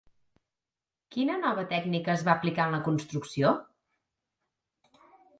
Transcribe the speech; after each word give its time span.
Quina 1.15 1.33
nova 1.41 1.65
tècnica 1.73 2.11
es 2.13 2.23
va 2.29 2.33
aplicar 2.37 2.65
en 2.69 2.73
la 2.75 2.79
construcció? 2.87 3.53